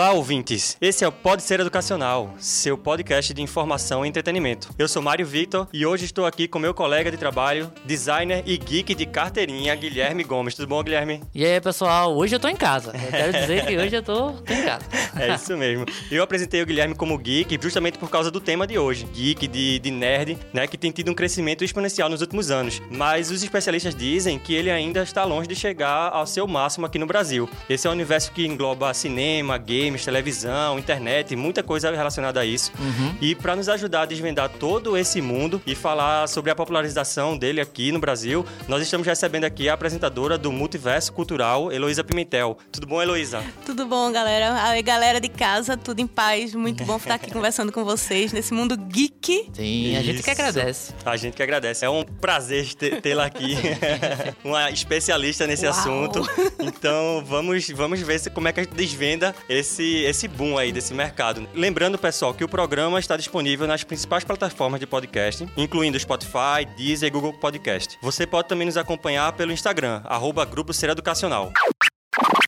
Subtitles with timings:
[0.00, 0.78] Olá, ouvintes!
[0.80, 4.70] Esse é o Pode Ser Educacional, seu podcast de informação e entretenimento.
[4.78, 8.56] Eu sou Mário Victor e hoje estou aqui com meu colega de trabalho, designer e
[8.56, 10.54] geek de carteirinha, Guilherme Gomes.
[10.54, 11.22] Tudo bom, Guilherme?
[11.34, 12.16] E aí, pessoal?
[12.16, 12.94] Hoje eu tô em casa.
[12.94, 14.86] Eu quero dizer que hoje eu tô, tô em casa.
[15.20, 15.84] É isso mesmo.
[16.10, 19.78] Eu apresentei o Guilherme como geek justamente por causa do tema de hoje, geek de,
[19.80, 22.80] de nerd, né, que tem tido um crescimento exponencial nos últimos anos.
[22.90, 26.98] Mas os especialistas dizem que ele ainda está longe de chegar ao seu máximo aqui
[26.98, 27.50] no Brasil.
[27.68, 29.58] Esse é um universo que engloba cinema,
[29.90, 32.72] games, televisão, internet, muita coisa relacionada a isso.
[32.78, 33.14] Uhum.
[33.20, 37.60] E para nos ajudar a desvendar todo esse mundo e falar sobre a popularização dele
[37.60, 42.56] aqui no Brasil, nós estamos recebendo aqui a apresentadora do Multiverso Cultural, Heloísa Pimentel.
[42.70, 43.42] Tudo bom, Heloísa?
[43.66, 44.62] Tudo bom, galera?
[44.64, 46.54] Aí, galera de casa, tudo em paz.
[46.54, 49.50] Muito bom estar aqui conversando com vocês nesse mundo geek.
[49.52, 50.94] Sim, a gente que agradece.
[51.04, 51.84] A gente que agradece.
[51.84, 53.56] É um prazer tê-la aqui,
[54.44, 55.74] uma especialista nesse Uau.
[55.74, 56.22] assunto.
[56.60, 60.72] Então vamos, vamos ver se, como é que a gente desvenda esse, esse boom aí
[60.72, 61.48] desse mercado.
[61.54, 67.08] Lembrando, pessoal, que o programa está disponível nas principais plataformas de podcast, incluindo Spotify, Deezer
[67.08, 67.98] e Google Podcast.
[68.02, 71.52] Você pode também nos acompanhar pelo Instagram, arroba Grupo Ser Educacional.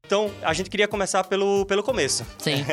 [0.05, 2.27] Então, a gente queria começar pelo, pelo começo.
[2.37, 2.65] Sim.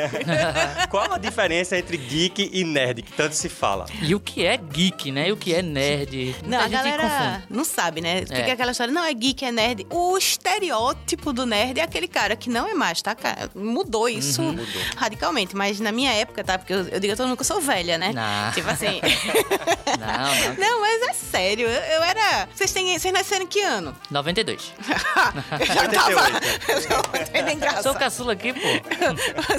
[0.89, 3.85] Qual a diferença entre geek e nerd, que tanto se fala?
[4.01, 5.29] e o que é geek, né?
[5.29, 6.35] E o que é nerd?
[6.43, 7.43] Não, a gente galera confunde.
[7.51, 8.21] não sabe, né?
[8.21, 8.51] Fica É.
[8.51, 9.85] aquela história, não, é geek, é nerd.
[9.91, 13.13] O estereótipo do nerd é aquele cara que não é mais, tá?
[13.13, 13.49] cara?
[13.55, 14.53] Mudou isso Uhum.
[14.53, 14.81] Mudou.
[14.97, 15.55] radicalmente.
[15.55, 16.57] Mas na minha época, tá?
[16.57, 18.11] Porque eu, eu digo a todo mundo que eu sou velha, né?
[18.11, 18.51] Não.
[18.53, 18.99] Tipo assim.
[19.99, 20.55] Não, não.
[20.55, 21.67] não, mas é sério.
[21.67, 22.47] Eu, eu era.
[22.53, 23.95] Vocês, têm, vocês nasceram em que ano?
[24.11, 24.71] 92.
[25.59, 25.91] eu já 88.
[25.91, 26.39] tava.
[26.71, 27.83] Eu já tava engraçado.
[27.83, 28.59] Sou caçula aqui, pô.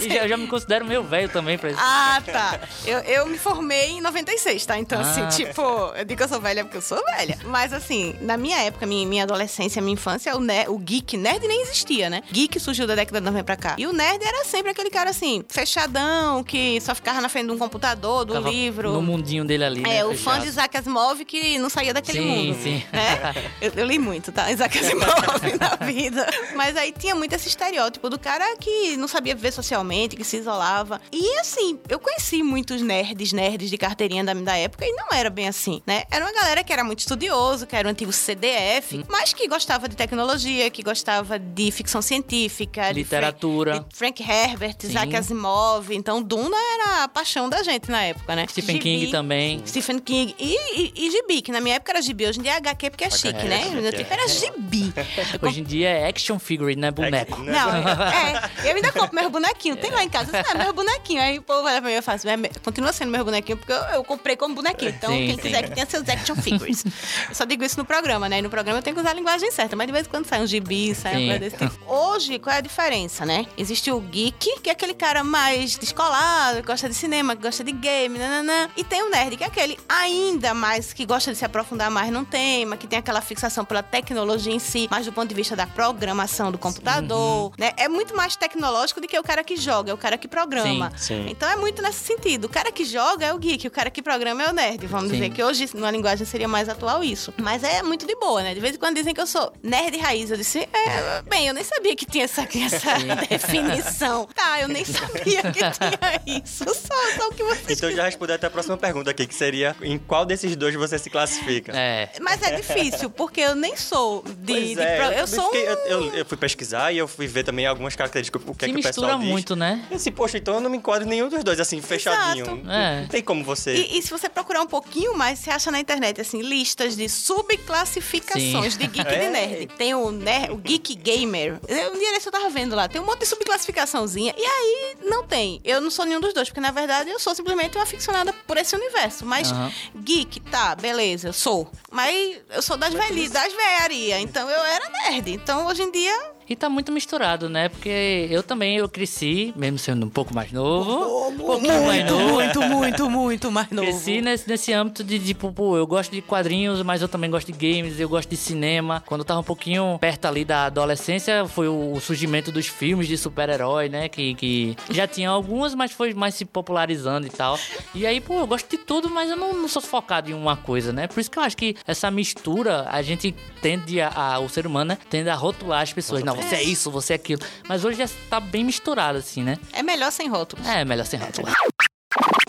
[0.01, 1.81] E já, eu já me considero meio velho também pra isso.
[1.83, 2.61] Ah, tá.
[2.87, 4.79] Eu, eu me formei em 96, tá?
[4.79, 5.29] Então, assim, Ah.
[5.29, 5.63] tipo,
[5.97, 7.39] eu digo que eu sou velha porque eu sou velha.
[7.45, 11.47] Mas, assim, na minha época, minha, minha adolescência, minha infância, o, ne- o geek, nerd
[11.47, 12.23] nem existia, né?
[12.31, 13.75] Geek surgiu da década de 90 pra cá.
[13.79, 17.53] E o nerd era sempre aquele cara, assim, fechadão, que só ficava na frente de
[17.53, 18.93] um computador, do Tava livro.
[18.93, 19.97] No mundinho dele ali, né?
[19.99, 20.37] É, o fechado.
[20.37, 22.63] fã de Isaac Asimov que não saía daquele Sim, mundo.
[22.63, 22.83] sim.
[22.93, 23.51] Né?
[23.61, 24.51] Eu, eu li muito, tá?
[24.51, 25.07] Isaac Asimov
[25.61, 26.27] na vida.
[26.55, 30.39] Mas aí tinha muito esse estereótipo do cara que não sabia viver socialmente, que se
[30.39, 31.01] isolava.
[31.13, 35.31] E assim, eu conheci muitos nerds, nerds de carteirinha da, da época e não era
[35.31, 36.05] bem assim, né?
[36.11, 39.89] Era uma galera que era muito estudioso, que era o antigo CDF, mas que gostava
[39.89, 43.87] de tecnologia, que gostava de ficção científica, de Literatura.
[43.93, 44.89] Frank, de Frank Herbert, Sim.
[44.89, 45.91] Isaac Asimov.
[45.91, 48.47] Então, Duna era a paixão da gente na época, né?
[48.49, 48.83] Stephen Gibi.
[48.83, 49.63] King também.
[49.67, 52.53] Stephen King e, e, e gibi, que na minha época era gibi, hoje em dia
[52.53, 53.67] é HQ porque é chique, né?
[53.75, 54.80] No meu tempo era gibi.
[55.43, 56.91] Hoje em dia é action figure, né?
[56.91, 57.39] Boneco.
[57.43, 57.53] né?
[57.53, 57.71] não,
[58.09, 59.79] é, eu ainda compro meus bonequinhos.
[59.81, 61.21] Tem lá em casa, ah, meu bonequinho.
[61.21, 63.73] Aí o povo olha pra mim e eu faço, "É, continua sendo meu bonequinho, porque
[63.73, 64.91] eu, eu comprei como bonequinho.
[64.91, 65.41] Então, Sim, quem sim.
[65.43, 66.85] quiser que tenha seus action figures.
[67.29, 68.39] Eu só digo isso no programa, né?
[68.39, 70.27] E no programa eu tenho que usar a linguagem certa, mas de vez em quando
[70.27, 71.25] sai um gibi, sai Sim.
[71.25, 71.93] uma coisa desse tipo.
[71.93, 73.47] Hoje, qual é a diferença, né?
[73.57, 77.63] Existe o geek, que é aquele cara mais descolado, que gosta de cinema, que gosta
[77.65, 78.69] de game, nananã.
[78.77, 82.11] E tem o nerd, que é aquele ainda mais que gosta de se aprofundar mais
[82.13, 85.57] num tema, que tem aquela fixação pela tecnologia em si, mas do ponto de vista
[85.57, 87.73] da programação do computador, né?
[87.77, 90.93] É muito mais tecnológico do que o cara que joga, é o cara que programa.
[90.97, 91.27] Sim.
[91.29, 92.45] Então é muito nesse sentido.
[92.45, 94.87] O cara que joga é o geek, o cara que programa é o nerd.
[94.87, 95.15] Vamos Sim.
[95.15, 97.33] dizer que hoje, numa linguagem, seria mais atual isso.
[97.37, 98.55] Mas é muito de boa, né?
[98.55, 100.31] De vez em quando dizem que eu sou nerd raiz.
[100.31, 102.95] Eu disse, é, bem, eu nem sabia que tinha essa, essa
[103.29, 104.27] definição.
[104.35, 106.65] Tá, eu nem sabia que tinha isso.
[106.65, 109.77] Só, só o que vocês Então já respondeu até a próxima pergunta aqui, que seria
[109.83, 111.73] em qual desses dois você se classifica?
[111.75, 112.11] É.
[112.21, 114.70] Mas é difícil, porque eu nem sou de.
[114.75, 115.45] Pois de é, pro- eu, eu sou.
[115.53, 118.65] fiquei- um- eu, eu- fui pesquisar e eu fui ver também algumas características, o que,
[118.65, 119.29] é que o pessoal mistura diz.
[119.31, 119.85] muito, né?
[119.91, 122.45] Eu disse, poxa, então eu não me enquadro em nenhum dos dois, assim, fechadinho.
[122.45, 122.71] Exato.
[122.71, 123.01] É.
[123.03, 123.75] Não tem como você...
[123.75, 127.09] E, e se você procurar um pouquinho mais, você acha na internet, assim, listas de
[127.09, 128.79] subclassificações Sim.
[128.79, 129.19] de geek É.
[129.19, 129.67] de nerd.
[129.77, 131.59] Tem o, ner- o Geek Gamer.
[131.69, 134.35] Eu- Um dia desse eu tava vendo lá, tem um monte de subclassificaçãozinha.
[134.37, 135.61] E aí, não tem.
[135.65, 138.57] Eu não sou nenhum dos dois, porque na verdade eu sou simplesmente uma aficionada por
[138.57, 139.25] esse universo.
[139.25, 139.73] Mas Aham.
[139.97, 141.71] geek, tá, beleza, eu sou.
[141.91, 144.21] Mas eu sou das velhices, das velharias.
[144.21, 145.31] Então eu era nerd.
[145.33, 147.69] Então hoje em dia E tá muito misturado, né?
[147.69, 151.29] Porque eu também eu cresci, mesmo sendo um pouco mais novo.
[151.29, 152.25] um pouquinho mais novo.
[152.35, 153.87] muito, muito, muito mais novo.
[153.87, 157.53] Cresci nesse, nesse âmbito de, tipo, pô, eu gosto de quadrinhos, mas eu também gosto
[157.53, 159.01] de games, eu gosto de cinema.
[159.07, 163.07] Quando eu tava um pouquinho perto ali da adolescência, foi o, o surgimento dos filmes
[163.07, 164.09] de super-herói, né?
[164.09, 167.57] Que, que já tinha alguns, mas foi mais se popularizando e tal.
[167.95, 170.57] E aí, pô, eu gosto de tudo, mas eu não, não sou focado em uma
[170.57, 171.07] coisa, né?
[171.07, 173.33] Por isso que eu acho que essa mistura, a gente
[173.63, 176.25] tende a, a- o ser humano, né, tende a rotular as pessoas.
[176.25, 177.41] Não, você é isso, você é aquilo.
[177.69, 179.59] Mas hoje já tá bem misturado, assim, né?
[179.73, 180.67] É melhor sem rótulos.
[180.67, 181.49] É, melhor sem rótulo.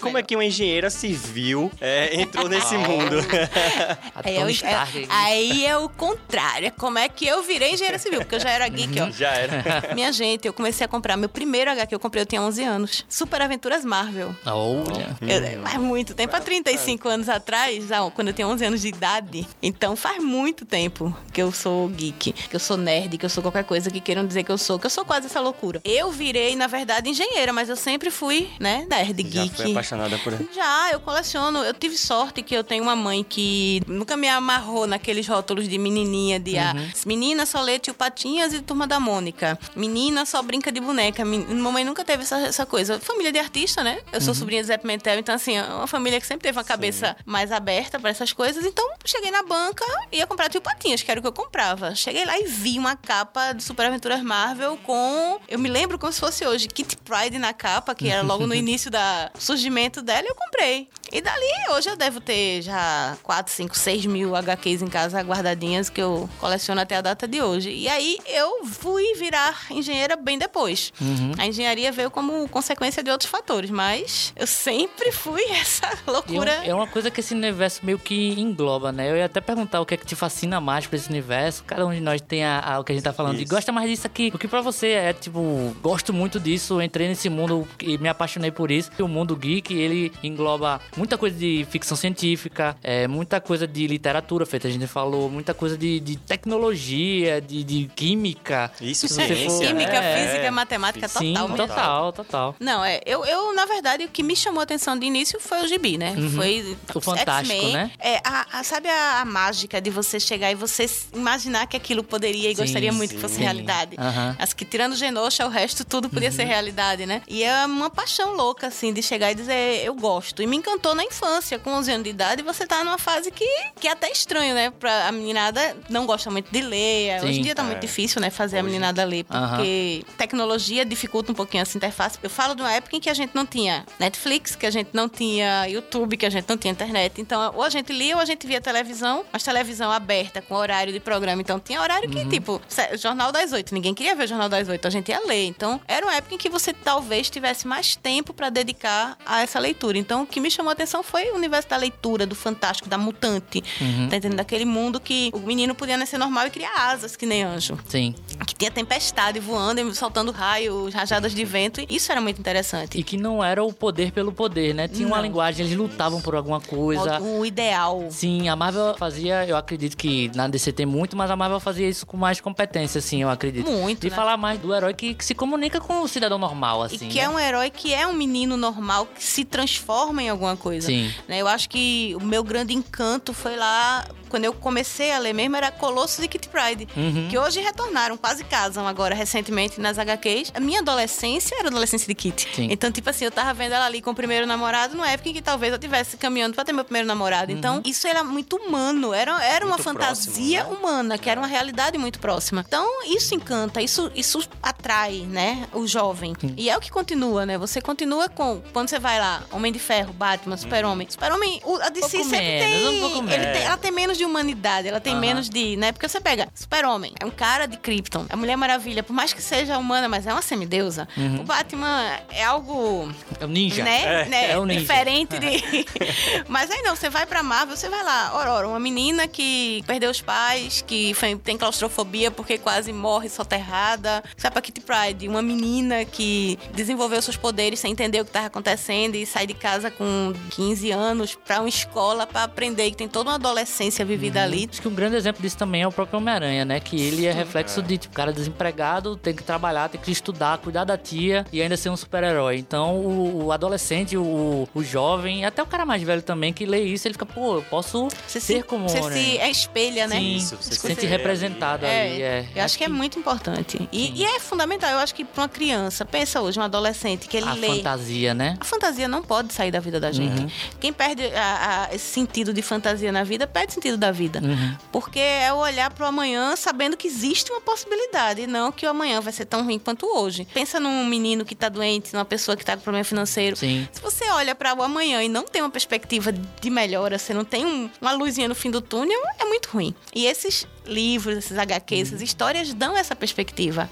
[0.01, 3.17] Como é que uma engenheira civil é, entrou nesse mundo?
[4.15, 5.07] A Aí é, o- Tony é- Stark.
[5.09, 6.67] aí é o contrário.
[6.67, 9.09] É como é que eu virei engenheira civil, porque eu já era geek, ó.
[9.21, 9.61] Já era.
[9.93, 11.15] Minha gente, eu comecei a comprar.
[11.17, 13.05] Meu primeiro HQ eu comprei, eu tinha 11 anos.
[13.09, 14.35] Super Aventuras Marvel.
[14.45, 15.15] Olha.
[15.21, 18.87] Eu, faz muito tempo, há 35 anos atrás, ah, quando eu tinha 11 anos de
[18.87, 19.47] idade.
[19.61, 23.41] Então faz muito tempo que eu sou geek, que eu sou nerd, que eu sou
[23.43, 25.81] qualquer coisa que queiram dizer que eu sou, que eu sou quase essa loucura.
[25.83, 29.55] Eu virei, na verdade, engenheira, mas eu sempre fui, né, nerd, Já geek.
[29.55, 31.59] foi apaixonada por Já, eu coleciono.
[31.59, 35.77] Eu tive sorte que eu tenho uma mãe que nunca me amarrou naqueles rótulos de
[35.77, 36.73] menininha, de ah,
[37.05, 39.57] menina só lê tio Patinhas e Turma da Mônica.
[39.75, 41.25] Menina só brinca de boneca.
[41.25, 42.99] Men- Mamãe nunca teve essa, essa coisa.
[42.99, 43.99] Família de artista, né?
[44.11, 46.63] Eu sou sobrinha de Zé Pimentel, então assim, é uma família que sempre teve uma
[46.63, 48.65] cabeça mais aberta pra essas coisas.
[48.65, 51.93] Então, cheguei na banca e ia comprar tio Patinhas, que era o que eu comprava.
[51.95, 55.39] Cheguei lá e vi uma capa de Super Aventuras Marvel com...
[55.47, 58.53] Eu me lembro como se fosse hoje, Kitty Pride na capa, que era logo no
[58.55, 60.89] início da surgimento dela, e eu comprei.
[61.11, 65.89] E dali, hoje eu devo ter já 4, 5, 6 mil HQs em casa guardadinhas
[65.89, 67.69] que eu coleciono até a data de hoje.
[67.69, 70.93] E aí eu fui virar engenheira bem depois.
[71.37, 76.11] A engenharia veio como consequência de outros fatores, mas eu sempre fui essa E é
[76.11, 76.51] loucura.
[76.67, 79.11] é uma coisa que esse universo meio que engloba, né?
[79.11, 81.61] Eu ia até perguntar o que é que te fascina mais pra esse universo.
[81.67, 83.37] Cada um de nós tem a, a- o que a gente tá falando.
[83.37, 83.53] E Isso.
[83.53, 84.31] gosta mais disso aqui.
[84.33, 88.49] O que pra você é, tipo, gosto muito disso, entrei nesse mundo e me apaixonei
[88.51, 88.89] por isso.
[88.97, 93.87] E o mundo geek, ele engloba muita coisa de ficção científica, é, muita coisa de
[93.87, 98.71] literatura, feita a gente falou, muita coisa de, de tecnologia, de, de química.
[98.79, 101.67] Isso, Se você for- Química, é, física, matemática, Sim, total mesmo.
[101.67, 102.55] total, total.
[102.59, 103.01] Não, é.
[103.05, 105.97] Eu, eu, na verdade, o que me chamou a atenção de início foi o gibi,
[105.97, 106.13] né?
[106.35, 106.61] Foi.
[106.61, 106.75] Uhum.
[106.95, 107.91] O Fantástico, né?
[107.99, 112.03] É, a, a- sabe a, a mágica de você chegar e você imaginar que aquilo
[112.03, 113.41] poderia e Sim, gostaria muito que fosse sim.
[113.41, 113.95] realidade?
[113.97, 114.35] Aham.
[114.37, 116.35] As que, tirando Genosha, o resto tudo podia Uhum.
[116.35, 117.21] ser realidade, né?
[117.27, 120.41] E é uma paixão louca, assim, de chegar e dizer, eu gosto.
[120.43, 123.45] E me encantou na infância, com 11 anos de idade, você tá numa fase que,
[123.79, 124.71] que é até estranho, né?
[124.71, 127.21] Pra a meninada não gosta muito de ler.
[127.23, 127.39] Hoje Sim.
[127.39, 127.65] em dia tá É.
[127.65, 128.29] muito difícil, né?
[128.29, 128.67] Fazer a Hoje.
[128.69, 132.17] meninada ler, porque tecnologia dificulta um pouquinho essa interface.
[132.21, 134.89] Eu falo de uma época em que a gente não tinha Netflix, que a gente
[134.93, 137.19] não tinha YouTube, que a gente não tinha internet.
[137.21, 140.91] Então, ou a gente lia ou a gente via televisão, mas televisão aberta, com horário
[140.93, 141.41] de programa.
[141.41, 143.73] Então, tinha horário que, tipo, sé- Jornal das Oito.
[143.73, 145.45] Ninguém queria ver o Jornal das Oito, a gente ia ler.
[145.45, 149.59] Então, era uma época em que você talvez tivesse mais tempo pra dedicar a essa
[149.59, 149.97] leitura.
[149.97, 152.97] Então, o que me chamou a atenção foi o universo da leitura, do fantástico, da
[152.97, 153.61] mutante.
[154.09, 154.35] Tá entendendo?
[154.37, 158.15] Daquele mundo que o menino podia nascer normal e criar asas, que nem anjo Sim.
[158.45, 161.81] que tinha tempestade voando e soltando raios, rajadas de vento.
[161.81, 162.97] E isso era muito interessante.
[162.97, 164.87] E que não era o poder pelo poder, né?
[164.87, 165.23] Tinha uma Não.
[165.23, 167.19] linguagem, eles lutavam por alguma coisa.
[167.21, 168.07] O, ideal.
[168.09, 171.87] Sim, a Marvel fazia, eu acredito que na DC tem muito, mas a Marvel fazia
[171.87, 173.69] isso com mais competência, assim, eu acredito.
[173.69, 174.15] Muito, De né?
[174.15, 176.95] falar mais do herói que, que se comunica com o cidadão normal, assim.
[176.95, 177.23] e que né?
[177.25, 180.70] é um herói que é um menino normal que se transforma em alguma coisa.
[180.79, 181.11] Sim.
[181.27, 185.33] Né, Eu acho que o meu grande encanto foi lá, quando eu comecei a ler
[185.33, 186.87] mesmo, era Colossus e Kitty Pryde.
[186.97, 187.27] Uhum.
[187.29, 190.51] Que hoje retornaram, quase casam agora, recentemente, nas HQs.
[190.55, 192.47] A minha adolescência era a adolescência de Kitty.
[192.55, 192.67] Sim.
[192.71, 195.33] Então, tipo assim, eu tava vendo ela ali com o primeiro namorado, numa época em
[195.33, 197.51] que talvez eu estivesse caminhando pra ter meu primeiro namorado.
[197.51, 200.89] Então, isso era muito humano, era, era uma Muito fantasia próximo, né?
[200.89, 202.63] humana, que era uma realidade muito próxima.
[202.65, 206.33] Então, isso encanta, isso, isso atrai, né, o jovem.
[206.55, 207.57] E é o que continua, né?
[207.57, 211.07] Você continua com, quando você vai lá, Homem de Ferro, Batman, Super-Homem.
[211.09, 213.57] Super-Homem, o- a DC Pouco sempre menos, um pouco tem, ele menos.
[213.57, 215.21] tem- ela tem menos de humanidade, ela tem Aham.
[215.21, 215.91] menos de, né?
[215.91, 218.25] Porque você pega Super-Homem, é um cara de Krypton.
[218.29, 221.07] A Mulher Maravilha, por mais que seja humana, mas é uma semideusa.
[221.39, 223.83] O Batman é algo É o ninja.
[223.83, 224.25] né?
[224.25, 224.51] né?
[224.51, 224.81] É um ninja.
[224.81, 225.85] Diferente de.
[226.47, 230.09] Mas aí não, você vai pra Marvel, você vai lá, Aurora, uma menina que perdeu
[230.11, 234.23] os pais, que foi- tem claustrofobia porque quase morre soterrada.
[234.37, 238.47] Vai pra Kitty Pride, uma menina que desenvolveu seus poderes sem entender o que tava
[238.47, 243.07] acontecendo e sai de casa com 15 anos pra uma escola pra aprender, que tem
[243.07, 244.67] toda uma adolescência vivida ali.
[244.69, 246.79] Acho que um grande exemplo disso também é o próprio Homem-Aranha, né?
[246.79, 250.83] Que ele é reflexo de, tipo, cara desempregado, tem que trabalhar, tem que estudar, cuidar
[250.83, 252.57] da tia e ainda ser um super-herói.
[252.57, 256.81] Então, o, o adolescente, o, o jovem, até o cara mais velho também, que lê
[256.81, 259.41] isso, ele fica, pô, eu posso Você ser se, como você se Homem-Aranha.
[259.41, 260.15] é espelha, né?
[260.17, 262.21] Sim, Isso, você se se sente vê representado É, ali.
[262.21, 262.45] É.
[262.55, 263.87] eu acho que é muito importante.
[263.91, 264.89] E, e é fundamental.
[264.91, 267.67] Eu acho que pra uma criança, pensa hoje, um adolescente que ele A lê.
[267.67, 268.57] fantasia, né?
[268.59, 270.41] A fantasia não pode sair da vida da gente.
[270.41, 270.49] Uhum.
[270.79, 274.41] Quem perde a- a- esse sentido de fantasia na vida, perde sentido da vida.
[274.43, 274.75] Uhum.
[274.91, 278.89] Porque é o olhar pro amanhã sabendo que existe uma possibilidade, e não que o
[278.89, 280.45] amanhã vai ser tão ruim quanto hoje.
[280.53, 283.55] Pensa num menino que tá doente, numa pessoa que tá com problema financeiro.
[283.55, 283.87] Sim.
[283.91, 287.45] Se você olha para o amanhã e não tem uma perspectiva de melhora, você não
[287.45, 289.93] tem um- uma luzinha no fim do túnel, é muito ruim.
[290.13, 293.89] E esses livros, esses HQs, essas histórias dão essa perspectiva.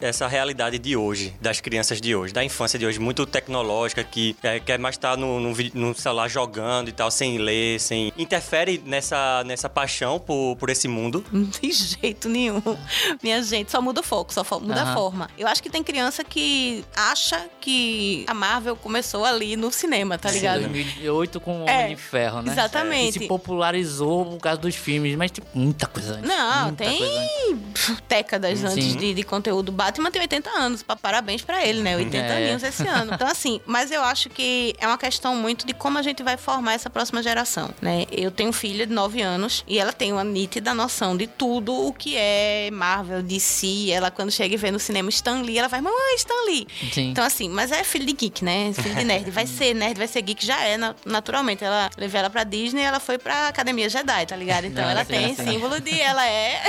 [0.00, 4.36] Essa realidade de hoje, das crianças de hoje, da infância de hoje, muito tecnológica, que
[4.44, 8.12] é, quer mais estar no, no, vi- no celular jogando e tal, sem ler, sem.
[8.16, 11.24] Interfere nessa, nessa paixão por, por esse mundo.
[11.60, 12.62] De jeito nenhum.
[13.20, 14.94] Minha gente, só muda o foco, só muda a Aham.
[14.94, 15.30] forma.
[15.36, 20.30] Eu acho que tem criança que acha que a Marvel começou ali no cinema, tá
[20.30, 20.60] ligado?
[20.60, 22.52] 2008 com o É, Homem de Ferro, né?
[22.52, 23.14] exatamente.
[23.14, 26.28] Que se popularizou por causa dos filmes, mas tipo, muita coisa antes.
[26.28, 28.02] Não, muita tem coisa antes.
[28.08, 28.66] décadas Sim.
[28.66, 29.72] antes de, de conteúdo.
[29.88, 31.96] Batman tem 80 anos, pa- parabéns pra ele, né?
[31.96, 32.36] 80 É.
[32.36, 33.14] aninhos esse ano.
[33.14, 36.36] Então, assim, mas eu acho que é uma questão muito de como a gente vai
[36.36, 38.04] formar essa próxima geração, né?
[38.12, 41.92] Eu tenho filha de 9 anos e ela tem uma nítida noção de tudo o
[41.92, 43.90] que é Marvel, DC.
[43.90, 46.66] Ela, quando chega e vê no cinema Stan Lee, ela vai, mamãe, Stan Lee.
[46.92, 47.10] Sim.
[47.10, 48.72] Então, assim, mas é filho de geek, né?
[48.74, 49.30] Filho de nerd.
[49.30, 51.64] Vai ser nerd, vai ser geek, já é na- naturalmente.
[51.64, 54.66] Ela levei ela pra Disney ela foi pra Academia Jedi, tá ligado?
[54.66, 55.44] Então Ah, ela tem sim.
[55.44, 56.62] símbolo de ela é.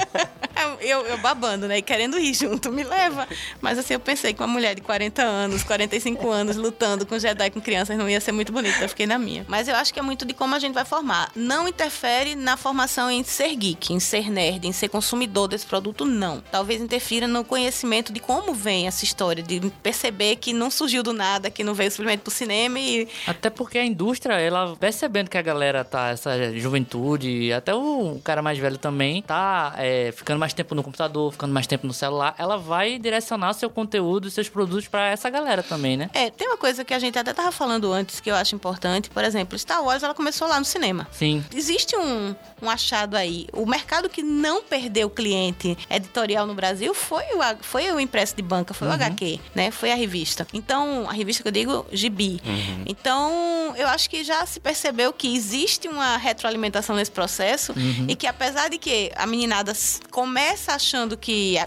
[0.80, 1.78] eu, eu babando, né?
[1.78, 3.26] E querendo ir junto, me leva.
[3.60, 7.50] Mas assim, eu pensei que uma mulher de 40 anos, 45 anos, lutando com Jedi
[7.50, 8.78] com crianças não ia ser muito bonita.
[8.80, 9.44] Eu fiquei na minha.
[9.48, 11.30] Mas eu acho que é muito de como a gente vai formar.
[11.34, 16.04] Não interfere na formação em ser geek, em ser nerd, em ser consumidor desse produto,
[16.04, 16.42] não.
[16.50, 21.12] Talvez interfira no conhecimento de como vem essa história, de perceber que não surgiu do
[21.12, 25.38] nada, que não veio simplesmente pro cinema e Até porque a indústria, ela percebendo que
[25.38, 30.52] a galera tá, essa juventude, até o cara mais velho também, tá é, ficando mais
[30.52, 34.88] tempo no computador, ficando mais tempo no celular, ela vai direcionar seu conteúdo, seus produtos
[34.88, 36.10] pra essa galera também, né?
[36.12, 39.10] É, tem uma coisa que a gente até tava falando antes que eu acho importante.
[39.10, 41.06] Por exemplo, Star Wars, ela começou lá no cinema.
[41.12, 41.44] Sim.
[41.54, 43.46] Existe um, um achado aí.
[43.52, 48.42] O mercado que não perdeu cliente editorial no Brasil foi o, foi o impresso de
[48.42, 49.70] banca, foi o HQ, né?
[49.70, 50.46] Foi a revista.
[50.52, 52.40] Então, a revista que eu digo, Gibi.
[52.86, 57.74] Então, eu acho que já se percebeu que existe uma retroalimentação nesse processo
[58.08, 59.72] e que apesar de que a meninada
[60.10, 61.66] começa achando que a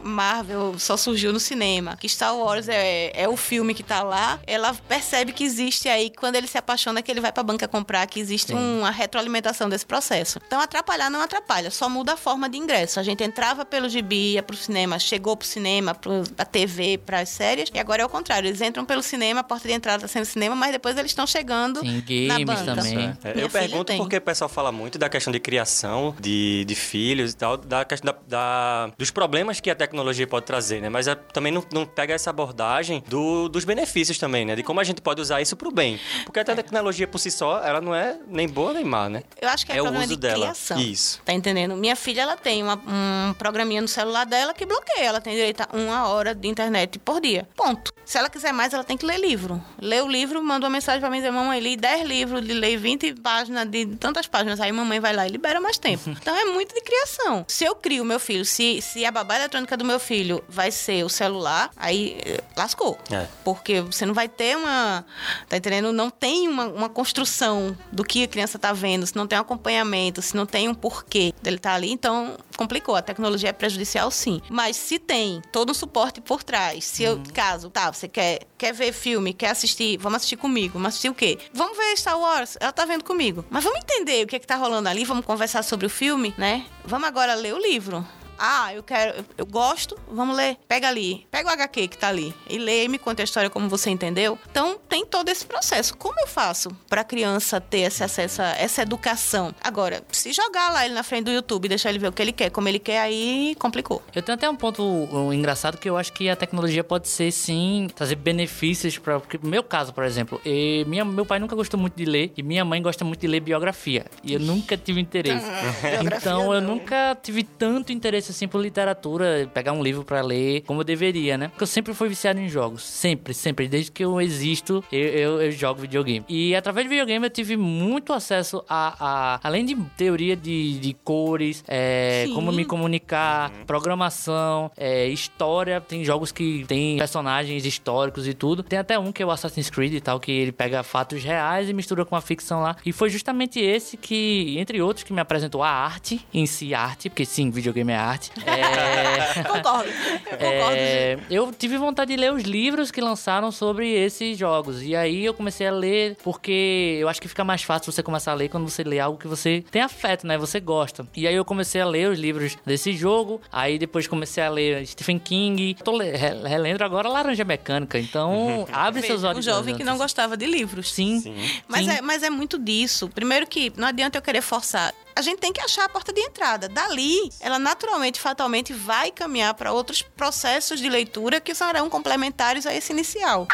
[0.50, 4.40] Marvel só surgiu no cinema, que Star Wars é, é o filme que tá lá,
[4.48, 8.06] ela percebe que existe aí, quando ele se apaixona, que ele vai pra banca comprar,
[8.08, 10.40] que existe uma retroalimentação desse processo.
[10.48, 13.00] Então, atrapalhar não atrapalha, só muda a forma de ingresso.
[13.00, 17.30] A gente entrava pelo gibi, ia pro cinema, chegou pro cinema, pro, pra TV, pras
[17.30, 18.48] séries, e agora é o contrário.
[18.48, 21.28] Eles entram pelo cinema, a porta de entrada tá sendo cinema, mas depois eles estão
[21.28, 22.76] chegando Sim, na games banca.
[22.76, 23.18] também.
[23.24, 23.98] É, eu pergunto tem.
[23.98, 27.86] porque o pessoal fala muito da questão de criação de, de filhos e tal, da
[27.86, 30.90] questão da, da- dos problemas que a tecnologia pode trazer, né?
[30.90, 34.56] Mas é- também não, não pega essa abordagem do- dos benefícios também, né?
[34.56, 36.00] De como a gente pode usar isso pro bem.
[36.26, 39.24] Porque até a tecnologia por si só, ela não é nem boa nem má, né?
[39.42, 40.46] Eu acho que é, É o uso de dela.
[40.46, 40.80] criação.
[40.80, 41.22] Isso.
[41.26, 41.76] Tá entendendo?
[41.76, 45.06] Minha filha, ela tem uma- um programinha no celular dela que bloqueia.
[45.06, 47.48] Ela tem direito a uma hora de internet por dia.
[47.56, 47.94] Ponto.
[48.06, 49.64] Se ela quiser mais, ela tem que ler livro.
[49.80, 52.80] Lê o livro, manda uma mensagem pra mim dizer, mamãe, li 10 livros, li- leio
[52.80, 54.60] 20 páginas de tantas páginas.
[54.60, 56.10] Aí mamãe vai lá e libera mais tempo.
[56.20, 57.46] Então é muito de criação.
[57.48, 61.04] Se eu crio meu filho, se, se a babá eletrônica do meu filho vai ser
[61.04, 62.98] o celular, aí eh, lascou.
[63.12, 63.28] É.
[63.44, 65.06] Porque você não vai ter uma.
[65.48, 65.92] Tá entendendo?
[65.92, 69.42] Não tem uma, uma construção do que a criança tá vendo, se não tem um
[69.42, 72.96] acompanhamento, se não tem um porquê dele estar ali, então complicou.
[72.96, 74.42] A tecnologia é prejudicial, sim.
[74.50, 78.74] Mas se tem todo um suporte por trás, se eu, caso, tá, você quer, quer
[78.74, 80.74] ver filme, quer assistir, vamos assistir comigo.
[80.74, 81.38] Vamos assistir o quê?
[81.54, 83.46] Vamos ver Star Wars, ela tá vendo comigo.
[83.50, 86.34] Mas vamos entender o que é que tá rolando ali, vamos conversar sobre o filme,
[86.38, 86.66] né?
[86.86, 88.06] Vamos agora ler o livro.
[88.40, 90.58] Ah, eu quero, eu, gosto, vamos ler.
[90.68, 93.50] Pega ali, pega o HQ que tá ali e lê e me conta a história
[93.50, 94.40] como você entendeu.
[94.50, 95.96] Então tem todo esse processo.
[95.98, 99.54] Como eu faço pra criança ter esse acesso, a essa educação?
[99.62, 102.22] Agora, se jogar lá ele na frente do YouTube e deixar ele ver o que
[102.22, 104.02] ele quer, como ele quer, aí complicou.
[104.16, 107.32] Eu tenho até um ponto um, engraçado que eu acho que a tecnologia pode ser
[107.32, 111.56] sim trazer benefícios para porque no meu caso, por exemplo, e minha, meu pai nunca
[111.56, 114.78] gostou muito de ler e minha mãe gosta muito de ler biografia e eu nunca
[114.78, 115.46] tive interesse.
[116.06, 120.82] então eu nunca tive tanto interesse assim por literatura, pegar um livro pra ler como
[120.82, 121.48] eu deveria, né?
[121.50, 125.42] Porque eu sempre fui viciado em jogos, sempre, sempre, desde que eu existo, eu, eu,
[125.42, 126.26] eu jogo videogame.
[126.28, 130.94] E através de videogame eu tive muito acesso a, a além de teoria de, de
[131.04, 135.82] cores, é, como me comunicar, programação, é, história.
[135.82, 138.64] Tem jogos que tem personagens históricos e tudo.
[138.64, 141.70] Tem até um que é o Assassin's Creed e tal, que ele pega fatos reais
[141.70, 142.76] e mistura com a ficção lá.
[142.86, 147.10] E foi justamente esse que, entre outros, que me apresentou a arte em si, arte,
[147.10, 148.19] porque sim, videogame é arte.
[148.20, 148.32] Parte.
[148.46, 149.90] É, Concordo.
[149.90, 150.76] Eu concordo.
[150.78, 154.82] é, eu tive vontade de ler os livros que lançaram sobre esses jogos.
[154.84, 158.32] E aí eu comecei a ler, porque eu acho que fica mais fácil você começar
[158.32, 160.38] a ler quando você lê algo que você tem afeto, né?
[160.38, 161.08] Você gosta.
[161.16, 163.42] E aí eu comecei a ler os livros desse jogo.
[163.52, 165.76] Aí depois comecei a ler Stephen King.
[165.84, 167.98] Tô le- re- relendo agora Laranja Mecânica.
[168.00, 169.40] Então, abre seus olhos.
[169.40, 170.92] um jovem que não gostava de livros.
[170.92, 171.24] Sim.
[171.68, 171.92] Mas sim.
[171.92, 173.08] é, mas é muito disso.
[173.10, 174.94] Primeiro que não adianta eu querer forçar.
[175.20, 176.70] A gente tem que achar a porta de entrada.
[176.70, 182.74] Dali, ela naturalmente, fatalmente, vai caminhar para outros processos de leitura que serão complementares a
[182.74, 183.46] esse inicial.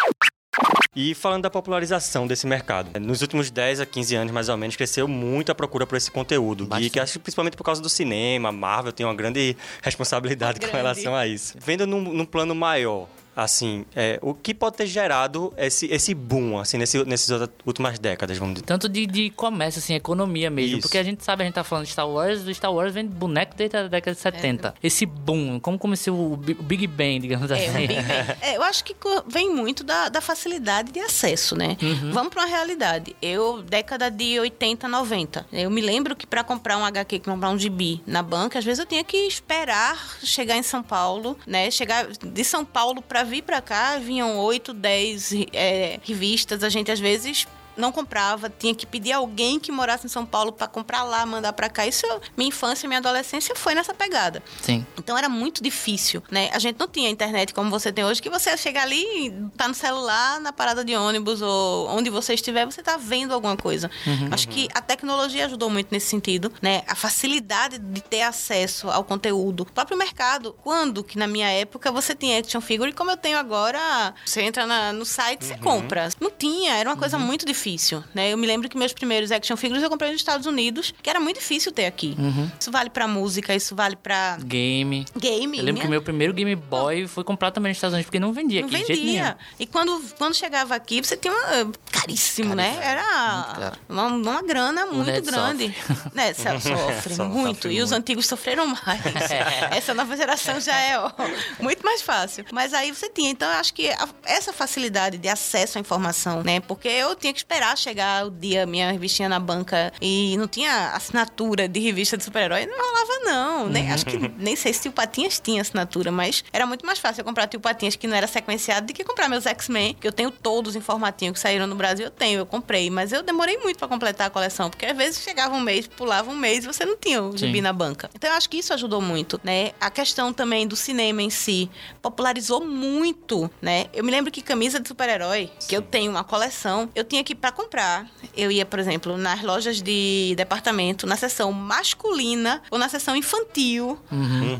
[0.95, 4.75] E falando da popularização desse mercado, nos últimos 10 a 15 anos, mais ou menos,
[4.75, 6.67] cresceu muito a procura por esse conteúdo.
[6.67, 6.85] Bastante.
[6.85, 10.59] E que acho que principalmente por causa do cinema, a Marvel tem uma grande responsabilidade
[10.59, 10.77] com Grande.
[10.77, 11.57] relação a isso.
[11.59, 16.57] Vendo num, num plano maior, assim, é, o que pode ter gerado esse, esse boom,
[16.59, 18.65] assim, nesse, nessas últimas décadas, vamos dizer.
[18.65, 20.77] Tanto de, de comércio, assim, economia mesmo.
[20.77, 20.87] Isso.
[20.87, 23.05] Porque a gente sabe, a gente tá falando de Star Wars, o Star Wars vem
[23.07, 24.75] de boneco desde a década de 70.
[24.81, 27.69] Esse boom, como começou o Bi- o Big Bang, digamos É, assim.
[27.69, 28.05] o Big Bang.
[28.41, 28.95] É, eu acho que
[29.27, 31.77] vem muito da, da facilidade de acesso, né?
[32.11, 33.15] Vamos para uma realidade.
[33.21, 37.57] Eu, década de 80, 90, eu me lembro que para comprar um HQ, comprar um
[37.59, 41.69] gibi na banca, às vezes eu tinha que esperar chegar em São Paulo, né?
[41.71, 46.63] Chegar de São Paulo para vir para cá, vinham 8, 10 é, revistas.
[46.63, 50.51] A gente às vezes não comprava, tinha que pedir alguém que morasse em São Paulo
[50.51, 51.85] para comprar lá, mandar para cá.
[51.85, 52.05] Isso,
[52.37, 54.41] minha infância, minha adolescência foi nessa pegada.
[54.61, 54.85] Sim.
[54.97, 56.49] Então era muito difícil, né?
[56.53, 59.73] A gente não tinha internet como você tem hoje, que você chega ali, tá no
[59.73, 63.89] celular, na parada de ônibus ou onde você estiver, você tá vendo alguma coisa.
[64.31, 66.83] Acho que a tecnologia ajudou muito nesse sentido, né?
[66.87, 69.61] A facilidade de ter acesso ao conteúdo.
[69.63, 73.37] O próprio mercado, quando que na minha época você tinha action figure, como eu tenho
[73.37, 76.09] agora, você entra na- no site, você compra.
[76.19, 78.31] Não tinha, era uma coisa muito difícil, né?
[78.31, 81.19] Eu me lembro que meus primeiros action figures eu comprei nos Estados Unidos, que era
[81.19, 82.15] muito difícil ter aqui.
[82.59, 85.05] Isso vale pra música, isso vale pra Game.
[85.17, 85.57] game.
[85.57, 88.05] Eu lembro minha- que o meu primeiro Game Boy foi comprado também nos Estados Unidos,
[88.05, 88.87] porque não vendia não aqui, nenhum.
[88.87, 89.37] vendia.
[89.59, 91.71] E quando, quando chegava aqui, você tinha uma.
[91.91, 92.77] Caríssimo, né?
[92.81, 95.75] Era uma, uma grana muito Ned grande.
[96.13, 96.33] Né?
[96.33, 96.43] so-
[96.75, 97.55] Sofre So- muito.
[97.63, 98.01] sofre e os muito.
[98.01, 99.01] antigos sofreram mais.
[99.75, 101.11] Essa nova geração já é ó,
[101.59, 102.45] muito mais fácil.
[102.51, 103.29] Mas aí você tinha.
[103.31, 106.59] Então, eu acho que a- essa facilidade de acesso à informação, né?
[106.59, 110.91] Porque eu tinha que esperar chegar o dia, minha revistinha na banca e não tinha
[110.91, 112.65] assinatura de revista de super-herói.
[112.65, 113.69] Não rolava, não.
[113.69, 117.21] Nem, acho que nem sei se Tio Patinhas tinha assinatura, mas era muito mais fácil
[117.21, 120.11] eu comprar Tio Patinhas que não era sequenciado do que comprar meus X-Men, que eu
[120.11, 122.89] tenho todos em formatinho que saíram no Brasil, eu tenho, eu comprei.
[122.89, 126.29] Mas eu demorei muito pra completar a coleção, porque às vezes chegava um mês, pulava
[126.29, 128.09] um mês e você não tinha o gibi na banca.
[128.13, 129.71] Então eu acho que isso ajudou muito, né?
[129.79, 131.69] A questão também do cinema em si
[132.01, 133.85] popularizou muito, né?
[133.93, 137.35] Eu me lembro que camisa de super-herói, que eu tenho uma coleção, eu tinha que
[137.45, 138.07] pra comprar.
[138.35, 143.99] Eu ia, por exemplo, nas lojas de departamento, na seção masculina ou na seção infantil,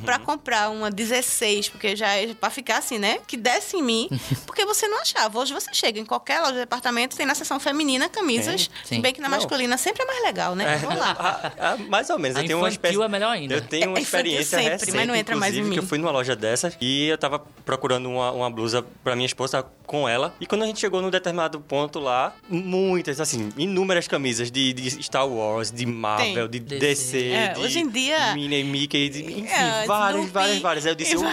[0.06, 3.17] pra comprar uma 16, porque já é pra ficar assim, né?
[3.26, 4.08] Que desce em mim,
[4.45, 5.39] porque você não achava.
[5.39, 9.02] Hoje você chega em qualquer loja de departamento, tem na seção feminina camisas, Sim.
[9.02, 9.38] bem que na Não.
[9.38, 10.78] masculina sempre é mais legal, né?
[10.78, 11.15] Vamos lá.
[11.26, 12.38] Ah, ah, mais ou menos.
[12.38, 13.02] A eu tenho uma espécie...
[13.02, 13.56] é melhor ainda.
[13.56, 15.84] Eu tenho uma É experiência sempre, recente, mas não entra mais em inclusive, que mim.
[15.86, 19.65] eu fui numa loja dessas e eu tava procurando uma, uma blusa pra minha esposa
[19.86, 20.36] com ela.
[20.39, 22.34] E quando a gente chegou num determinado ponto lá,
[22.75, 26.79] muitas, assim, inúmeras camisas de, de Star Wars, de Marvel, de DC.
[26.79, 30.85] DC, É, de hoje em dia- Minnie, Mickey, de, enfim, É, várias, várias, várias.
[30.85, 31.23] Aí eu disse, eu,